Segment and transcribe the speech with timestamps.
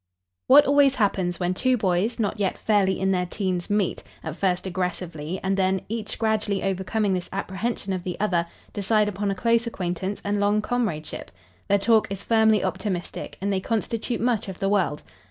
[0.47, 4.65] What always happens when two boys not yet fairly in their 'teens meet, at first
[4.65, 9.67] aggressively, and then, each gradually overcoming this apprehension of the other, decide upon a close
[9.67, 11.29] acquaintance and long comradeship?
[11.67, 15.03] Their talk is firmly optimistic and they constitute much of the world.